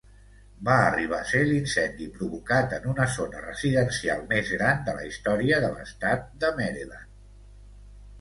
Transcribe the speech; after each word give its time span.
Va 0.67 0.75
arribar 0.83 1.17
a 1.23 1.25
ser 1.31 1.41
l'incendi 1.49 2.07
provocat 2.15 2.73
en 2.77 2.87
una 2.93 3.05
zona 3.15 3.43
residencial 3.43 4.23
més 4.31 4.49
gran 4.55 4.81
de 4.89 4.95
la 5.01 5.05
història 5.11 5.61
de 5.67 5.71
l'estat 5.75 6.25
de 6.45 6.51
Maryland. 6.63 7.13